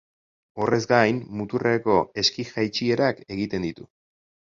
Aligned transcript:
Horrez 0.63 0.77
gain, 0.91 1.19
muturreko 1.41 1.97
eski-jaitsierak 2.21 3.21
egiten 3.37 3.69
ditu. 3.69 3.87